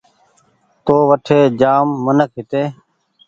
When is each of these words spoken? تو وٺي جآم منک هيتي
تو 0.85 0.95
وٺي 1.09 1.39
جآم 1.61 1.87
منک 2.05 2.31
هيتي 2.37 2.63